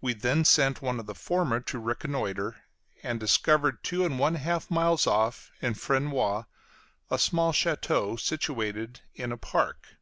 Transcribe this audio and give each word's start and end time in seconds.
We 0.00 0.14
then 0.14 0.46
sent 0.46 0.80
one 0.80 0.98
of 0.98 1.04
the 1.04 1.14
former 1.14 1.60
to 1.60 1.78
reconnoitre, 1.78 2.62
and 3.02 3.20
discovered 3.20 3.84
two 3.84 4.02
and 4.02 4.18
one 4.18 4.36
half 4.36 4.70
miles 4.70 5.06
off, 5.06 5.50
in 5.60 5.74
Fresnois, 5.74 6.46
a 7.10 7.18
small 7.18 7.52
château 7.52 8.18
situated 8.18 9.02
an 9.18 9.30
a 9.30 9.36
park. 9.36 9.96